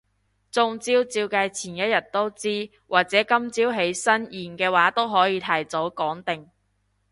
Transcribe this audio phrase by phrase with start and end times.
[0.49, 6.49] 中招照計前一日都知，或者今朝起身驗嘅話都可以提早講定